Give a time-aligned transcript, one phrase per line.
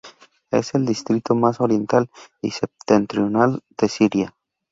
[0.49, 2.09] Es el distrito más oriental
[2.41, 4.35] y septentrional de Siria.